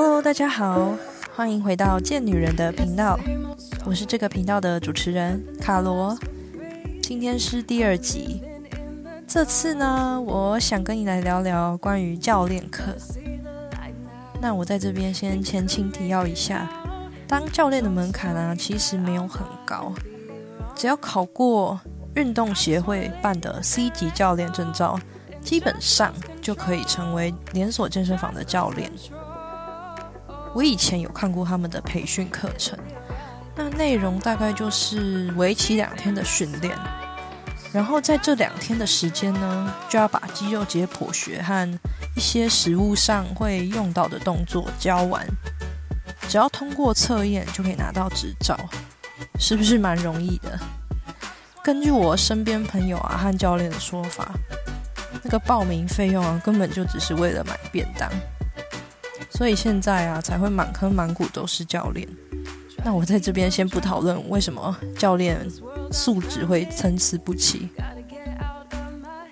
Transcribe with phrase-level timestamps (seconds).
[0.00, 0.96] Hello，大家好，
[1.34, 3.18] 欢迎回到贱女人的频道，
[3.84, 6.16] 我是这个频道的主持人卡罗。
[7.02, 8.40] 今天是第二集，
[9.26, 12.94] 这次呢，我想跟你来聊聊关于教练课。
[14.40, 16.70] 那我在这边先前情提要一下，
[17.26, 19.92] 当教练的门槛啊，其实没有很高，
[20.76, 21.80] 只要考过
[22.14, 24.96] 运动协会办的 C 级教练证照，
[25.42, 28.88] 基本上就可以成为连锁健身房的教练。
[30.58, 32.76] 我以前有看过他们的培训课程，
[33.54, 36.76] 那内容大概就是为期两天的训练，
[37.72, 41.78] 然后在这两天的时间呢，就要把肌肉解剖学和
[42.16, 45.24] 一些实物上会用到的动作教完，
[46.28, 48.58] 只要通过测验就可以拿到执照，
[49.38, 50.58] 是不是蛮容易的？
[51.62, 54.32] 根据我身边朋友啊和教练的说法，
[55.22, 58.10] 那个报名费用啊根本就只是为了买便当。
[59.38, 62.08] 所以现在啊，才会满坑满谷都是教练。
[62.84, 65.48] 那我在这边先不讨论为什么教练
[65.92, 67.68] 素质会参差不齐。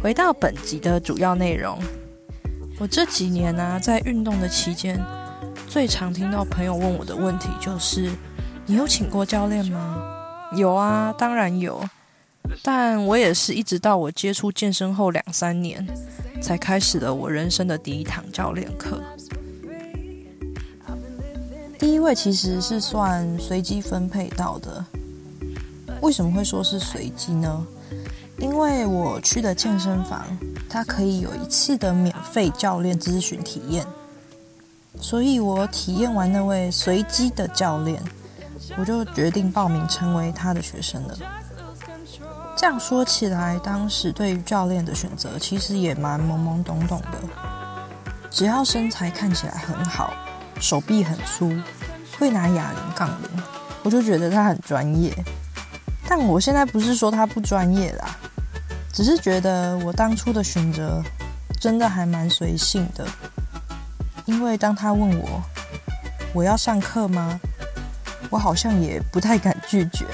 [0.00, 1.76] 回到本集的主要内容，
[2.78, 5.04] 我这几年呢，在运动的期间，
[5.66, 8.08] 最常听到朋友问我的问题就是：
[8.66, 10.00] 你有请过教练吗？
[10.54, 11.84] 有啊，当然有。
[12.62, 15.84] 但我也是一直到我接触健身后两三年，
[16.40, 19.02] 才开始了我人生的第一堂教练课。
[21.78, 24.84] 第一位其实是算随机分配到的。
[26.00, 27.66] 为什么会说是随机呢？
[28.38, 30.24] 因为我去的健身房，
[30.68, 33.86] 它可以有一次的免费教练咨询体验，
[35.00, 38.02] 所以我体验完那位随机的教练，
[38.76, 41.16] 我就决定报名成为他的学生了。
[42.56, 47.18] 这样说起来，当时对于教练的选择其实也蛮懵懵懂懂的，
[48.30, 50.12] 只要身材看起来很好。
[50.60, 51.56] 手臂很粗，
[52.18, 53.42] 会拿哑铃杠铃，
[53.82, 55.12] 我就觉得他很专业。
[56.08, 58.16] 但我现在不是说他不专业啦，
[58.92, 61.02] 只是觉得我当初的选择
[61.60, 63.06] 真的还蛮随性的。
[64.24, 65.42] 因为当他问我
[66.34, 67.38] 我要上课吗，
[68.30, 70.04] 我好像也不太敢拒绝。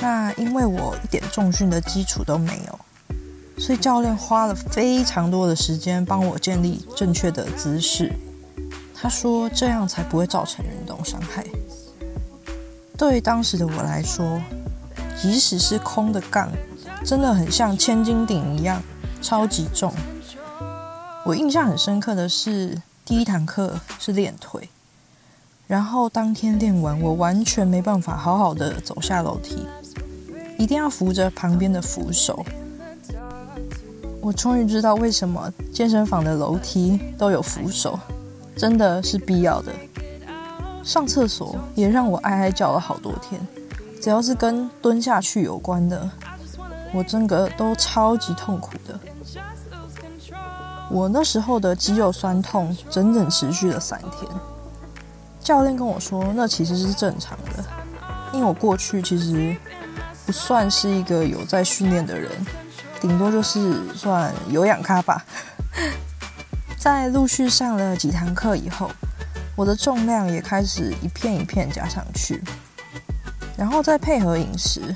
[0.00, 2.78] 那因为我一点重训的基础都没有，
[3.58, 8.12] 所以教练花了非常多的时间帮我建立正确的姿势。
[9.04, 11.44] 他说：“这样才不会造成运动伤害。”
[12.96, 14.40] 对于当时的我来说，
[15.20, 16.50] 即使是空的杠，
[17.04, 18.82] 真的很像千斤顶一样，
[19.20, 19.92] 超级重。
[21.22, 24.70] 我印象很深刻的是，第一堂课是练腿，
[25.66, 29.66] 然后当天练完，我完全没办法好好的走下楼梯，
[30.56, 32.42] 一定要扶着旁边的扶手。
[34.22, 38.00] 我终于知道为什么健身房的楼梯都有扶手。
[38.56, 39.72] 真的是必要的。
[40.82, 43.40] 上厕所也让我哀哀叫了好多天，
[44.02, 46.10] 只要是跟蹲下去有关的，
[46.92, 49.00] 我整个都超级痛苦的。
[50.90, 54.30] 我那时候的肌肉酸痛整整持续了三天。
[55.40, 57.64] 教练跟我说，那其实是正常的，
[58.32, 59.56] 因为我过去其实
[60.26, 62.30] 不算是一个有在训练的人，
[63.00, 65.24] 顶多就是算有氧咖吧。
[66.84, 68.90] 在陆续上了几堂课以后，
[69.56, 72.44] 我的重量也开始一片一片加上去，
[73.56, 74.94] 然后再配合饮食，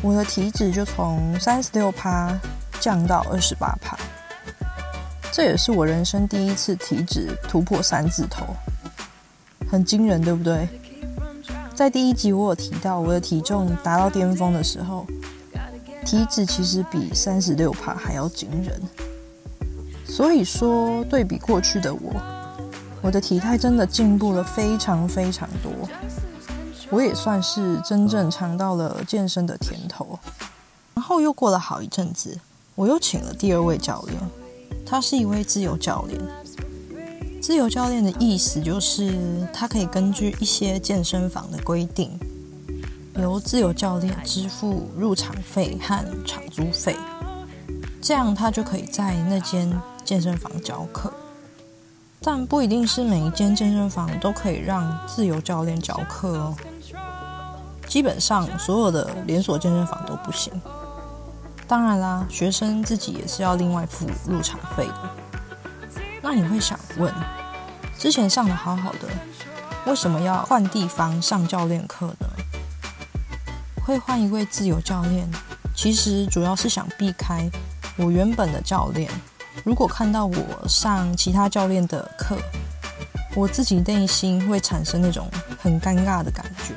[0.00, 2.32] 我的体脂就从三十六趴
[2.78, 3.98] 降到二十八趴。
[5.32, 8.46] 这也是我人生第一次体脂突破三字头，
[9.68, 10.68] 很惊人，对不对？
[11.74, 15.04] 在第一集我有提到，我的体重达到巅峰的时候，
[16.04, 18.80] 体脂其实比三十六趴还要惊人。
[20.16, 22.14] 所以说，对比过去的我，
[23.02, 25.70] 我的体态真的进步了非常非常多。
[26.88, 30.18] 我也算是真正尝到了健身的甜头。
[30.94, 32.40] 然后又过了好一阵子，
[32.74, 34.18] 我又请了第二位教练，
[34.86, 36.18] 他是一位自由教练。
[37.42, 42.18] 自由教练的意思就是，他可以根据一些健身房的规定，
[43.16, 46.96] 由自由教练支付入场费和场租费，
[48.00, 49.70] 这样他就可以在那间。
[50.06, 51.12] 健身房教课，
[52.20, 56.56] 但不一定是每一间健身房都可以让自由教练教课哦。
[57.88, 60.52] 基本上所有的连锁健身房都不行。
[61.66, 65.10] 当然啦，学生自己也是要另外付入场费的。
[66.22, 67.12] 那你会想问，
[67.98, 69.08] 之前上的好好的，
[69.86, 72.28] 为什么要换地方上教练课呢？
[73.84, 75.28] 会换一位自由教练，
[75.74, 77.50] 其实主要是想避开
[77.96, 79.10] 我原本的教练。
[79.66, 82.38] 如果看到我上其他教练的课，
[83.34, 85.28] 我自己内心会产生那种
[85.58, 86.72] 很尴尬的感觉。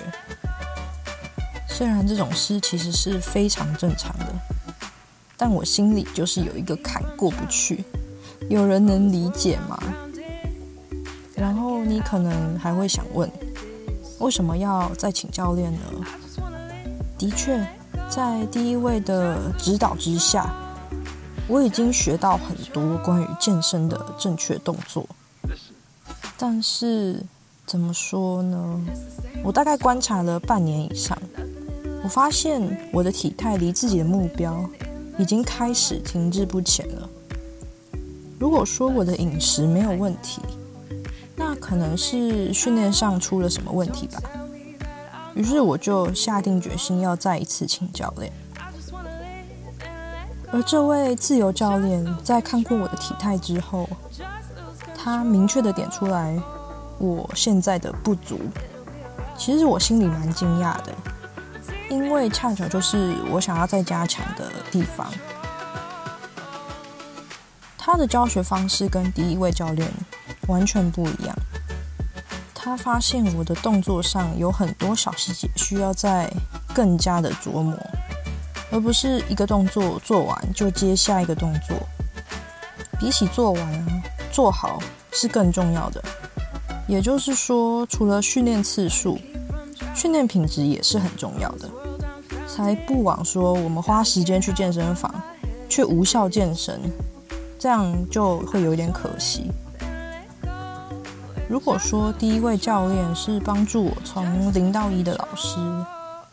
[1.68, 4.26] 虽然这种事其实是非常正常的，
[5.38, 7.86] 但我心里就是有一个坎过不去。
[8.50, 9.78] 有人能理解吗？
[11.36, 13.32] 然后你可能还会想问，
[14.18, 15.80] 为什么要再请教练呢？
[17.20, 17.64] 的确，
[18.10, 20.52] 在第一位的指导之下，
[21.50, 25.06] 我已经学到很多关于健身的正确动作。
[26.38, 27.22] 但是
[27.66, 28.80] 怎么说呢？
[29.44, 31.18] 我大概观察了半年以上。
[32.02, 34.64] 我发现我的体态离自己的目标
[35.18, 37.10] 已经开始停滞不前了。
[38.40, 40.42] 如果说我的饮食没有问题，
[41.36, 44.22] 那可能是训练上出了什么问题吧。
[45.36, 48.32] 于是我就下定决心要再一次请教练。
[50.52, 53.88] 而这位自由教练在看过我的体态之后，
[54.96, 56.42] 他明确的点出来
[56.98, 58.40] 我现在的不足。
[59.38, 60.94] 其实我心里蛮惊讶的。
[61.90, 65.08] 因为恰巧就是我想要再加强的地方。
[67.78, 69.92] 他的教学方式跟第一位教练
[70.48, 71.36] 完全不一样。
[72.54, 76.32] 他发现我的动作上有很多小细节需要再
[76.76, 77.76] 更加的琢磨，
[78.72, 81.78] 而不是一个动作做完就接下一个动作。
[83.00, 84.80] 比起做完啊，做好
[85.12, 86.04] 是更重要的。
[86.88, 89.20] 也就是说，除了训练次数。
[89.96, 91.70] 训练品质也是很重要的，
[92.48, 95.14] 才不枉说我们花时间去健身房，
[95.68, 96.80] 却无效健身，
[97.58, 99.52] 这样就会有点可惜。
[101.50, 105.58] 如果说第一位教练是帮助我从零到一的老师，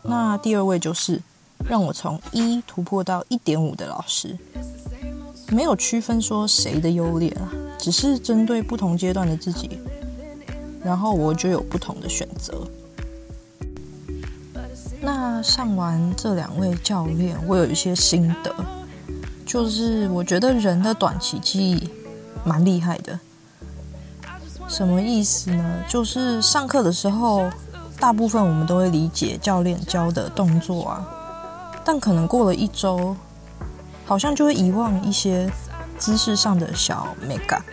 [0.02, 1.20] 那第二位就是
[1.64, 4.36] 让我从一突破到一点五的老师，
[5.48, 9.78] 没有区分说谁的优劣啊，只是针对不同阶段的自己，
[10.82, 12.66] 然后我就有不同的选择。
[15.00, 18.54] 那上完这两位教练，我有一些心得，
[19.44, 21.88] 就是我觉得人的短期记忆
[22.44, 23.18] 蛮厉害的。
[24.68, 25.84] 什么意思呢？
[25.88, 27.48] 就是上课的时候，
[28.00, 31.06] 大部分我们都会理解教练教的动作啊，
[31.88, 33.16] 但可能过了一周，
[34.04, 35.48] 好像就会遗忘一些
[35.96, 37.64] 姿势上的小美感，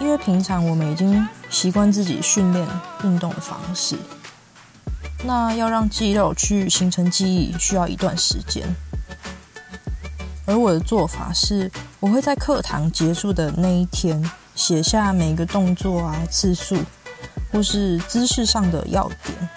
[0.00, 2.66] 因为平常我们已经习惯自己训练
[3.04, 3.98] 运动的方式。
[5.22, 8.66] 那要让肌肉去形成记忆，需要一段时间。
[10.46, 11.70] 而我的做法是，
[12.00, 14.24] 我会在课堂结束的那一天，
[14.54, 16.78] 写下每个动作啊、次数，
[17.52, 19.48] 或是姿势上的要点。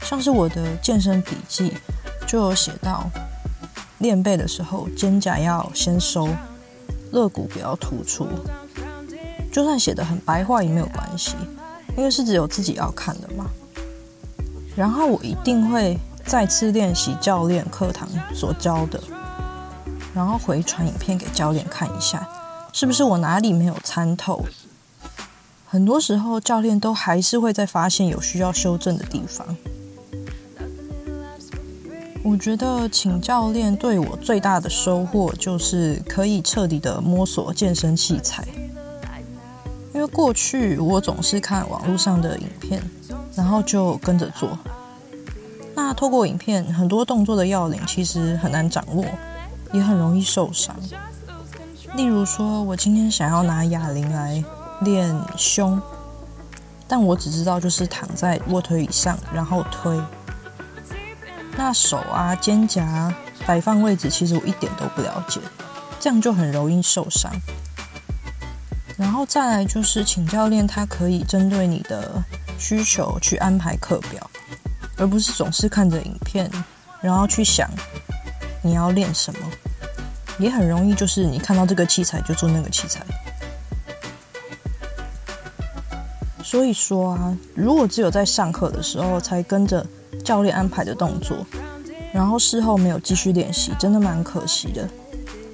[0.00, 1.74] 像是我的健身笔记，
[2.34, 3.08] 就有写到，
[3.98, 6.26] 练背的时候，肩胛要先收，
[7.12, 8.26] 肋骨不要突出。
[9.52, 11.36] 就算写的很白话也没有关系，
[11.96, 13.46] 因为是只有自己要看的嘛。
[14.74, 15.96] 然后我一定会
[16.26, 19.00] 再次练习教练课堂所教的，
[20.12, 22.28] 然后回传影片给教练看一下，
[22.72, 24.44] 是不是我哪里没有参透？
[25.68, 29.56] 很多时候教练都还是会在发现有需要修正的地方。
[32.24, 38.44] 我觉得请教练对我最大的收获就是可以彻底的摸索健身器材，
[39.92, 42.82] 因为过去我总是看网络上的影片。
[43.36, 44.56] 然后就跟着做。
[45.74, 49.04] 那透过影片，很多动作的要领其实很难掌握，
[49.72, 50.72] 也很容易受伤。
[51.96, 54.40] 例如说，我今天想要拿哑铃来
[54.82, 55.82] 练胸，
[56.86, 60.00] 但我只知道就是躺在卧推椅上，然后推。
[61.56, 63.12] 那手啊、肩胛
[63.46, 65.40] 摆放位置，其实我一点都不了解，
[65.98, 67.32] 这样就很容易受伤。
[68.96, 72.22] 然后再来就是请教练，他可以针对你的。
[72.56, 74.30] 需求去安排课表，
[74.96, 76.48] 而不是总是看着影片，
[77.02, 77.68] 然后去想
[78.62, 79.40] 你要练什么，
[80.38, 83.04] 也很容易就是你看到这个器材就做那个器材。
[86.42, 89.84] 所以说啊，如果只有在上课的时候才跟着
[90.24, 91.36] 教练安排的动作，
[92.12, 94.88] 然后事后没有继续练习，真的蛮可惜的。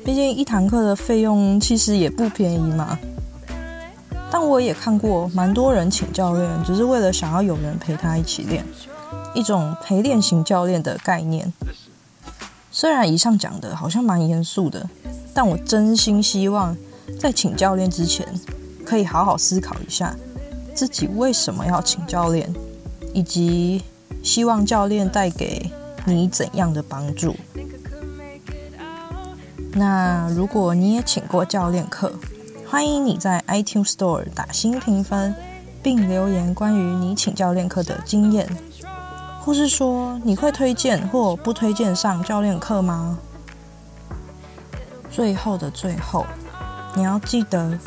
[0.04, 2.98] 毕竟一堂课的费用其实也不便宜嘛。
[4.32, 8.64] 但我也看过蛮多人请教练，只是为了想要有人陪他一起练，
[9.34, 11.52] 一种陪练型教练的概念。
[12.70, 14.88] 虽然以上讲的好像蛮严肃的，
[15.34, 16.76] 但我真心希望
[17.18, 18.24] 在请教练之前，
[18.84, 20.14] 可以好好思考一下
[20.74, 22.48] 自己为什么要请教练，
[23.12, 23.82] 以及
[24.22, 25.70] 希望教练带给
[26.04, 27.36] 你怎样的帮助。
[29.72, 32.12] 那如果你也请过教练课，
[32.68, 35.34] 欢迎你在 iTunes Store 打新评分，
[35.82, 38.48] 并留言关于你请教练课的经验，
[39.40, 43.18] 或是说你会推荐或不推荐上教练课吗？
[45.10, 46.26] 最后的最后，
[46.94, 47.78] 你要记得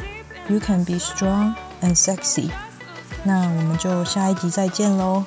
[0.47, 2.49] ，You can be strong and sexy。
[3.23, 5.23] 那我们就下一集再见喽。